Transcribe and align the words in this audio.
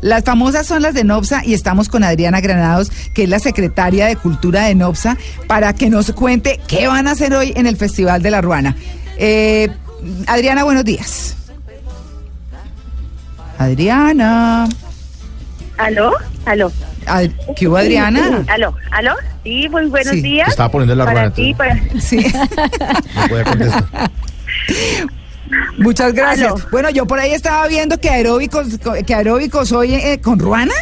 Las 0.00 0.24
famosas 0.24 0.66
son 0.66 0.82
las 0.82 0.94
de 0.94 1.04
NOPSA 1.04 1.44
y 1.44 1.52
estamos 1.54 1.88
con 1.88 2.04
Adriana 2.04 2.40
Granados, 2.40 2.90
que 3.14 3.24
es 3.24 3.28
la 3.28 3.38
secretaria 3.38 4.06
de 4.06 4.16
Cultura 4.16 4.64
de 4.64 4.74
NOPSA, 4.74 5.16
para 5.46 5.74
que 5.74 5.90
nos 5.90 6.10
cuente 6.12 6.58
qué 6.66 6.86
van 6.88 7.06
a 7.06 7.10
hacer 7.12 7.34
hoy 7.34 7.52
en 7.54 7.66
el 7.66 7.76
Festival 7.76 8.22
de 8.22 8.30
la 8.30 8.40
Ruana. 8.40 8.76
Eh, 9.18 9.68
Adriana, 10.26 10.64
buenos 10.64 10.84
días. 10.84 11.36
Adriana. 13.58 14.68
¿Aló? 15.76 16.12
¿Aló? 16.46 16.72
Ad- 17.06 17.30
¿Qué 17.56 17.68
hubo, 17.68 17.76
Adriana? 17.76 18.44
¿Aló? 18.48 18.74
¿Aló? 18.90 19.14
Sí, 19.44 19.68
muy 19.68 19.86
buenos 19.86 20.12
Sí. 20.14 20.22
días. 20.22 20.48
Estaba 20.48 20.70
poniendo 20.70 20.94
la 20.94 21.04
para 21.04 21.20
ruana, 21.28 21.34
ti, 21.34 21.54
para... 21.54 21.78
Sí, 22.00 22.24
No 23.14 23.28
puede 23.28 23.44
contestar. 23.44 23.84
muchas 25.78 26.12
gracias. 26.14 26.52
Bueno, 26.70 26.90
yo 26.90 27.06
por 27.06 27.18
ahí 27.18 27.32
estaba 27.32 27.66
viendo 27.68 27.98
que 27.98 28.08
aeróbicos, 28.10 28.68
que 29.06 29.14
aeróbicos 29.14 29.72
hoy 29.72 29.94
eh, 29.94 30.20
con 30.22 30.38
Ruana. 30.38 30.74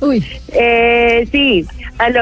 Uy, 0.00 0.24
Eh, 0.48 1.26
sí, 1.32 1.66
¿aló? 1.98 2.20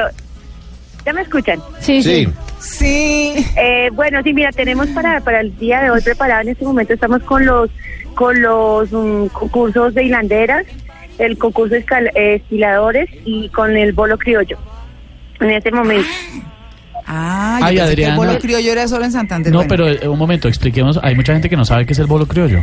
¿Ya 1.05 1.13
me 1.13 1.21
escuchan? 1.21 1.59
sí, 1.79 2.01
sí. 2.01 2.25
Sí. 2.25 2.33
Sí. 2.59 3.45
Eh, 3.57 3.89
bueno, 3.93 4.21
sí, 4.23 4.33
mira, 4.33 4.49
tenemos 4.51 4.87
para, 4.87 5.19
para 5.21 5.41
el 5.41 5.55
día 5.59 5.81
de 5.83 5.91
hoy 5.91 6.01
preparado 6.01 6.41
en 6.41 6.49
este 6.49 6.65
momento, 6.65 6.93
estamos 6.93 7.21
con 7.23 7.45
los 7.45 7.69
con 8.15 8.41
los 8.41 8.91
mm, 8.91 9.25
concursos 9.27 9.93
de 9.93 10.05
hilanderas, 10.05 10.65
el 11.19 11.37
concurso 11.37 11.75
de 11.75 11.85
escal- 11.85 12.11
eh, 12.15 12.41
y 13.25 13.49
con 13.49 13.75
el 13.77 13.91
bolo 13.93 14.17
criollo. 14.17 14.57
En 15.41 15.51
este 15.51 15.69
momento. 15.69 16.07
Ah, 17.07 17.57
yo 17.61 17.65
Ay, 17.65 17.75
pensé 17.75 17.75
que 17.75 17.81
el 17.83 17.89
Adriana. 18.09 18.15
bolo 18.15 18.39
criollo 18.39 18.71
era 18.71 18.87
solo 18.87 19.05
en 19.05 19.11
Santander. 19.11 19.51
No, 19.53 19.59
Bueno. 19.59 19.69
pero 19.69 19.87
eh, 19.87 20.07
un 20.07 20.17
momento, 20.17 20.47
expliquemos. 20.47 20.99
Hay 21.03 21.15
mucha 21.15 21.33
gente 21.33 21.49
que 21.49 21.55
no 21.57 21.65
sabe 21.65 21.85
qué 21.85 21.93
es 21.93 21.99
el 21.99 22.07
bolo 22.07 22.25
criollo. 22.27 22.61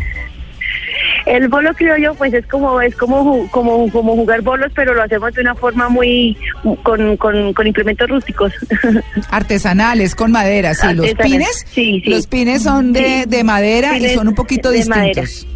El 1.27 1.47
bolo 1.49 1.73
criollo, 1.75 2.15
pues 2.17 2.35
es 2.35 2.45
como 2.47 2.81
es 2.81 2.97
como 2.97 3.49
como 3.51 3.89
como 3.91 4.15
jugar 4.17 4.43
bolos, 4.43 4.73
pero 4.75 4.93
lo 4.93 5.03
hacemos 5.05 5.33
de 5.35 5.41
una 5.43 5.55
forma 5.55 5.89
muy 5.89 6.37
con, 6.83 7.17
con, 7.17 7.53
con 7.53 7.67
implementos 7.67 8.09
rústicos. 8.11 8.53
Artesanales, 9.31 10.15
con 10.17 10.33
madera, 10.33 10.75
sí. 10.75 10.93
Los 10.95 11.15
pines, 11.15 11.65
sí, 11.71 12.03
sí. 12.05 12.11
los 12.11 12.27
pines 12.27 12.63
son 12.63 12.93
de, 12.93 13.23
Sí. 13.23 13.29
de 13.29 13.45
madera 13.45 13.97
y 13.99 14.09
son 14.11 14.29
un 14.29 14.35
poquito 14.35 14.71
de 14.71 14.79
distintos. 14.79 15.47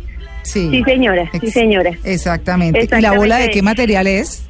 Sí. 0.42 0.68
Sí, 0.70 0.82
señora, 0.84 1.28
sí, 1.40 1.50
señora. 1.50 1.90
Exactamente. 2.04 2.78
¿Y 2.78 2.82
la 2.82 2.84
Exactamente. 2.98 3.18
bola 3.18 3.36
de 3.38 3.50
qué 3.50 3.62
material 3.62 4.06
es? 4.06 4.45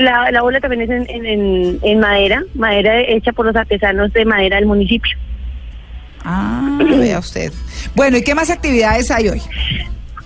La, 0.00 0.30
la 0.30 0.42
bola 0.42 0.60
también 0.60 0.82
es 0.82 0.90
en, 0.90 1.08
en, 1.10 1.26
en, 1.26 1.78
en 1.82 2.00
madera, 2.00 2.42
madera 2.54 3.00
hecha 3.00 3.32
por 3.32 3.46
los 3.46 3.56
artesanos 3.56 4.12
de 4.12 4.24
madera 4.24 4.56
del 4.56 4.66
municipio. 4.66 5.16
Ah, 6.24 6.78
vea 6.98 7.18
usted. 7.18 7.52
Bueno, 7.94 8.16
¿y 8.18 8.22
qué 8.22 8.34
más 8.34 8.50
actividades 8.50 9.10
hay 9.10 9.28
hoy? 9.28 9.42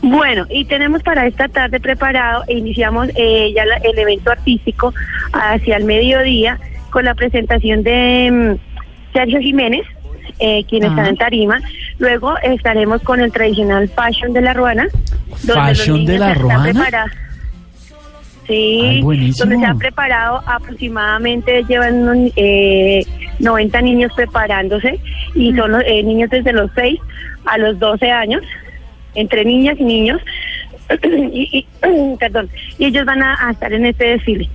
Bueno, 0.03 0.47
y 0.51 0.65
tenemos 0.65 1.03
para 1.03 1.27
esta 1.27 1.47
tarde 1.49 1.79
preparado, 1.79 2.43
e 2.49 2.55
iniciamos 2.55 3.09
eh, 3.15 3.53
ya 3.55 3.65
la- 3.65 3.77
el 3.77 3.97
evento 3.99 4.33
artístico 4.33 4.93
hacia 5.33 5.77
el 5.77 5.85
mediodía 5.85 6.59
con 6.91 7.05
la 7.05 7.15
presentación 7.15 7.83
de 7.85 8.31
mm, 8.59 9.13
Sergio 9.15 9.39
Jiménez, 9.41 9.83
eh, 10.41 10.65
quien 10.69 10.85
está 10.85 11.09
en 11.09 11.17
tarima. 11.17 11.61
Luego 11.99 12.37
estaremos 12.43 13.01
con 13.03 13.21
el 13.21 13.31
tradicional 13.31 13.89
Fashion 13.89 14.33
de 14.33 14.41
la 14.41 14.55
Ruana. 14.55 14.89
donde 15.45 15.55
los 15.71 15.79
¿Fashion 15.79 16.05
de 16.05 16.19
la 16.19 16.35
Ruana? 16.35 17.07
Sí, 18.47 19.01
donde 19.39 19.57
se 19.59 19.65
han 19.65 19.79
preparado 19.79 20.43
aproximadamente, 20.47 21.63
llevan 21.69 22.09
un, 22.09 22.33
eh, 22.37 23.05
90 23.39 23.81
niños 23.83 24.13
preparándose 24.17 24.99
y 25.35 25.55
son 25.55 25.73
los, 25.73 25.83
eh, 25.87 26.03
niños 26.03 26.29
desde 26.31 26.53
los 26.53 26.71
6 26.75 26.99
a 27.47 27.59
los 27.59 27.79
12 27.79 28.11
años, 28.11 28.43
entre 29.15 29.45
niñas 29.45 29.77
y 29.79 29.85
niños, 29.85 30.21
y, 31.33 31.49
y- 31.83 32.17
perdón, 32.19 32.49
y 32.79 32.87
ellos 32.87 33.05
van 33.05 33.23
a, 33.23 33.49
a 33.49 33.53
estar 33.53 33.73
en 33.73 33.87
este 33.87 34.05
desfile. 34.07 34.49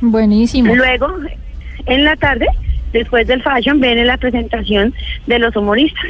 Buenísimo. 0.00 0.74
Luego, 0.74 1.08
en 1.86 2.04
la 2.04 2.16
tarde, 2.16 2.46
después 2.92 3.26
del 3.26 3.42
fashion, 3.42 3.80
viene 3.80 4.04
la 4.04 4.16
presentación 4.16 4.94
de 5.26 5.38
los 5.38 5.54
humoristas, 5.54 6.04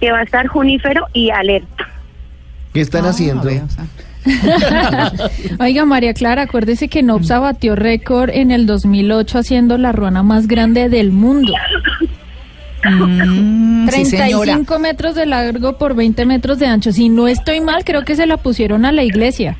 que 0.00 0.12
va 0.12 0.20
a 0.20 0.22
estar 0.22 0.46
Junífero 0.46 1.06
y 1.12 1.30
Alerta. 1.30 1.88
¿Qué 2.72 2.80
están 2.80 3.04
Ah, 3.06 3.10
haciendo? 3.10 3.42
vea, 3.44 3.64
o 3.64 3.68
sea. 3.68 3.84
Oiga, 5.60 5.84
María 5.86 6.12
Clara, 6.14 6.42
acuérdese 6.42 6.88
que 6.88 7.02
Nopsa 7.02 7.38
batió 7.38 7.74
récord 7.74 8.30
en 8.30 8.50
el 8.50 8.66
2008 8.66 9.38
haciendo 9.38 9.78
la 9.78 9.92
ruana 9.92 10.22
más 10.22 10.46
grande 10.46 10.88
del 10.88 11.10
mundo. 11.10 11.54
Mm, 12.84 13.88
sí, 13.88 14.04
señora. 14.06 14.44
35 14.44 14.78
metros 14.78 15.14
de 15.14 15.26
largo 15.26 15.76
por 15.78 15.94
20 15.94 16.24
metros 16.26 16.58
de 16.58 16.66
ancho. 16.66 16.92
Si 16.92 17.08
no 17.08 17.28
estoy 17.28 17.60
mal, 17.60 17.84
creo 17.84 18.04
que 18.04 18.14
se 18.16 18.26
la 18.26 18.36
pusieron 18.36 18.84
a 18.84 18.92
la 18.92 19.02
iglesia. 19.02 19.56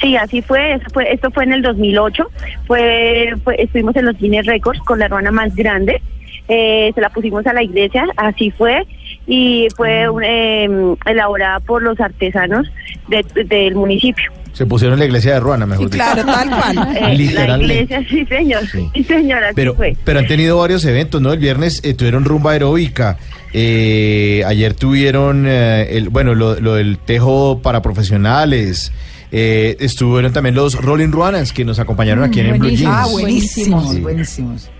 Sí, 0.00 0.16
así 0.16 0.40
fue, 0.40 0.74
eso 0.74 0.84
fue 0.94 1.12
esto 1.12 1.30
fue 1.30 1.44
en 1.44 1.52
el 1.52 1.62
2008, 1.62 2.30
fue, 2.66 3.34
fue- 3.42 3.60
estuvimos 3.60 3.94
en 3.96 4.06
los 4.06 4.16
Guinness 4.16 4.46
Records 4.46 4.80
con 4.80 4.98
la 4.98 5.08
ruana 5.08 5.30
más 5.30 5.54
grande, 5.54 6.00
eh, 6.48 6.90
se 6.94 7.00
la 7.02 7.10
pusimos 7.10 7.46
a 7.46 7.52
la 7.52 7.62
iglesia, 7.62 8.06
así 8.16 8.50
fue, 8.50 8.86
y 9.26 9.68
fue 9.76 10.08
un, 10.08 10.22
eh, 10.24 10.68
elaborada 11.06 11.60
por 11.60 11.82
los 11.82 11.98
artesanos 12.00 12.66
de- 13.08 13.44
del 13.44 13.74
municipio. 13.74 14.30
Se 14.52 14.66
pusieron 14.66 14.94
en 14.94 15.00
la 15.00 15.04
iglesia 15.06 15.34
de 15.34 15.40
Ruana, 15.40 15.66
mejor 15.66 15.88
Sí, 15.90 15.98
dicho. 15.98 16.04
claro, 16.04 16.24
tal 16.32 16.48
cual. 16.48 16.88
Eh, 16.96 17.00
la 17.00 17.08
Literalmente. 17.08 17.74
iglesia, 17.74 18.06
sí 18.08 18.24
señor, 18.26 18.66
Sí. 18.68 18.88
sí, 18.94 19.02
señora, 19.04 19.46
así 19.46 19.54
Pero, 19.56 19.74
fue. 19.74 19.96
pero 20.04 20.20
han 20.20 20.26
tenido 20.28 20.58
varios 20.58 20.84
eventos, 20.84 21.20
¿no? 21.20 21.32
El 21.32 21.40
viernes 21.40 21.80
eh, 21.84 21.94
tuvieron 21.94 22.24
rumba 22.24 22.52
aeróbica. 22.52 23.18
eh, 23.56 24.42
ayer 24.46 24.74
tuvieron, 24.74 25.44
eh, 25.46 25.96
el, 25.96 26.08
bueno, 26.08 26.34
lo, 26.34 26.58
lo 26.60 26.74
del 26.74 26.98
tejo 26.98 27.60
para 27.62 27.82
profesionales. 27.82 28.92
eh, 29.36 29.76
estuvieron 29.80 30.32
también 30.32 30.54
los 30.54 30.80
Rolling 30.80 31.10
Ruanas 31.10 31.52
que 31.52 31.64
nos 31.64 31.80
acompañaron 31.80 32.22
aquí 32.22 32.38
en 32.38 32.46
el 32.46 32.52
Blue 32.52 32.60
buenísimo. 32.68 32.90
Jeans. 32.92 33.08
Ah, 33.08 33.10
buenísimos, 33.10 33.90
Sí. 33.92 34.00
buenísimos. 34.00 34.70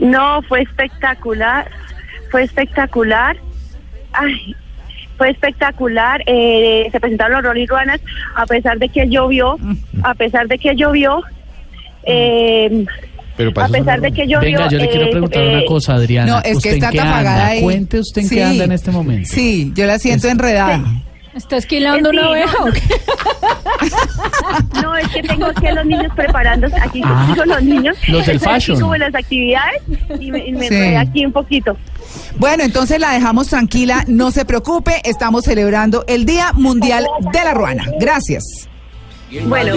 No, 0.00 0.40
fue 0.48 0.62
espectacular, 0.62 1.68
fue 2.30 2.44
espectacular. 2.44 3.36
Ay, 4.20 4.54
fue 5.16 5.30
espectacular. 5.30 6.22
eh, 6.26 6.88
se 6.92 7.00
presentaron 7.00 7.36
los 7.36 7.44
Rolling 7.44 7.66
Ruanas 7.66 8.00
a 8.36 8.46
pesar 8.46 8.78
de 8.78 8.88
que 8.88 9.08
llovió, 9.08 9.58
a 10.02 10.14
pesar 10.14 10.46
de 10.48 10.58
que 10.58 10.74
llovió. 10.76 11.22
eh, 12.04 12.84
Pero 13.36 13.50
a 13.56 13.62
son 13.68 13.72
pesar 13.72 14.00
de 14.00 14.12
que 14.12 14.26
llovió. 14.26 14.40
Venga, 14.58 14.68
yo 14.68 14.78
le 14.78 14.88
quiero 14.88 15.06
eh, 15.06 15.10
preguntar 15.10 15.42
eh, 15.42 15.56
una 15.56 15.64
cosa, 15.66 15.94
Adriana. 15.94 16.32
No, 16.32 16.36
es 16.38 16.42
que 16.44 16.52
¿Usted 16.56 16.70
está 16.74 16.86
en 16.88 16.92
qué 16.92 17.00
apagada 17.00 17.32
anda? 17.34 17.46
ahí. 17.48 17.62
Cuente 17.62 17.98
usted 18.00 18.22
en 18.22 18.28
Sí. 18.28 18.34
qué 18.36 18.44
anda 18.44 18.64
en 18.64 18.72
este 18.72 18.90
momento. 18.90 19.28
Sí, 19.32 19.72
yo 19.74 19.86
la 19.86 19.98
siento 19.98 20.28
enredada. 20.28 20.80
¿Está 21.34 21.56
esquilando 21.56 22.10
una 22.10 22.22
no, 22.22 22.30
oveja 22.30 22.56
o 22.64 22.72
qué? 22.72 22.80
No, 24.82 24.96
es 24.96 25.08
que 25.08 25.22
tengo 25.22 25.46
aquí 25.46 25.66
a 25.66 25.74
los 25.74 25.86
niños 25.86 26.12
preparándose. 26.16 26.76
Aquí 26.80 27.00
Ah, 27.04 27.26
tengo 27.32 27.44
los 27.44 27.62
niños. 27.62 27.96
los 28.08 28.26
del 28.26 28.36
aquí 28.36 28.44
fashion. 28.44 28.80
como 28.80 28.94
en 28.94 29.00
las 29.02 29.14
actividades 29.14 29.82
y 30.18 30.30
me, 30.32 30.46
y 30.46 30.52
me 30.52 30.68
Sí. 30.68 30.74
enredé 30.74 30.96
aquí 30.96 31.26
un 31.26 31.32
poquito. 31.32 31.76
Bueno, 32.36 32.64
entonces 32.64 33.00
la 33.00 33.10
dejamos 33.12 33.48
tranquila, 33.48 34.04
no 34.06 34.30
se 34.30 34.44
preocupe, 34.44 35.00
estamos 35.04 35.44
celebrando 35.44 36.04
el 36.06 36.24
Día 36.24 36.52
Mundial 36.52 37.06
de 37.32 37.44
la 37.44 37.54
Ruana. 37.54 37.84
Gracias. 37.98 38.68
Bueno, 39.46 39.74